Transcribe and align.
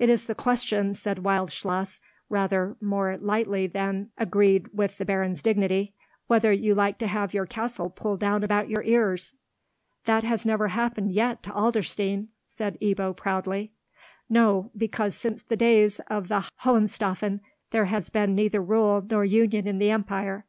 "It 0.00 0.08
is 0.08 0.26
the 0.26 0.34
question," 0.34 0.92
said 0.92 1.20
Wildschloss, 1.22 2.00
rather 2.28 2.76
more 2.80 3.16
lightly 3.16 3.68
than 3.68 4.10
agreed 4.18 4.66
with 4.74 4.98
the 4.98 5.04
Baron's 5.04 5.40
dignity, 5.40 5.94
"whether 6.26 6.52
you 6.52 6.74
like 6.74 6.98
to 6.98 7.06
have 7.06 7.32
your 7.32 7.46
castle 7.46 7.88
pulled 7.88 8.18
down 8.18 8.42
about 8.42 8.68
your 8.68 8.82
ears." 8.82 9.36
"That 10.04 10.24
has 10.24 10.44
never 10.44 10.66
happened 10.66 11.12
yet 11.12 11.44
to 11.44 11.50
Adlerstein!" 11.50 12.30
said 12.44 12.76
Ebbo, 12.82 13.14
proudly. 13.16 13.70
"No, 14.28 14.72
because 14.76 15.14
since 15.14 15.44
the 15.44 15.54
days 15.54 16.00
of 16.10 16.26
the 16.26 16.42
Hohenstaufen 16.64 17.40
there 17.70 17.84
has 17.84 18.10
been 18.10 18.34
neither 18.34 18.60
rule 18.60 19.00
nor 19.08 19.24
union 19.24 19.68
in 19.68 19.78
the 19.78 19.92
empire. 19.92 20.44